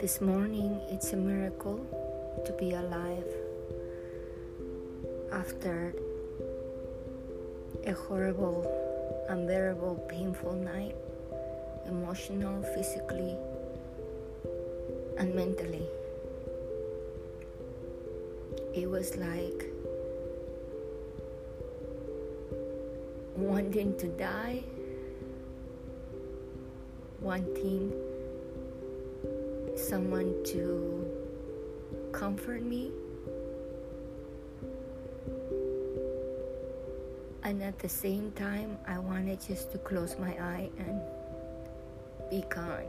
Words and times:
This 0.00 0.22
morning, 0.22 0.80
it's 0.88 1.12
a 1.12 1.16
miracle 1.18 1.84
to 2.46 2.52
be 2.54 2.72
alive 2.72 3.26
after 5.30 5.94
a 7.84 7.92
horrible, 7.92 8.64
unbearable, 9.28 9.96
painful 10.08 10.54
night, 10.54 10.96
emotional, 11.86 12.62
physically, 12.74 13.36
and 15.18 15.34
mentally. 15.34 15.86
It 18.72 18.88
was 18.88 19.16
like 19.16 19.70
wanting 23.36 23.98
to 23.98 24.06
die, 24.08 24.64
wanting 27.20 28.09
someone 29.90 30.32
to 30.44 31.04
comfort 32.12 32.62
me. 32.62 32.92
And 37.42 37.60
at 37.60 37.76
the 37.80 37.88
same 37.88 38.30
time, 38.30 38.78
I 38.86 39.00
wanted 39.00 39.40
just 39.40 39.72
to 39.72 39.78
close 39.78 40.16
my 40.16 40.30
eye 40.30 40.70
and 40.78 41.00
be 42.30 42.44
gone. 42.48 42.86